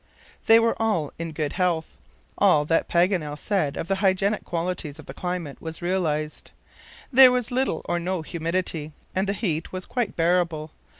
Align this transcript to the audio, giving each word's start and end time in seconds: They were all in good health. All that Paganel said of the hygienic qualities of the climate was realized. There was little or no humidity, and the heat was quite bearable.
They 0.47 0.57
were 0.59 0.75
all 0.81 1.13
in 1.19 1.31
good 1.31 1.53
health. 1.53 1.95
All 2.35 2.65
that 2.65 2.89
Paganel 2.89 3.37
said 3.37 3.77
of 3.77 3.87
the 3.87 3.97
hygienic 4.01 4.43
qualities 4.43 4.97
of 4.97 5.05
the 5.05 5.13
climate 5.13 5.61
was 5.61 5.79
realized. 5.79 6.49
There 7.13 7.31
was 7.31 7.51
little 7.51 7.83
or 7.87 7.99
no 7.99 8.23
humidity, 8.23 8.93
and 9.13 9.29
the 9.29 9.33
heat 9.33 9.71
was 9.71 9.85
quite 9.85 10.15
bearable. 10.15 10.71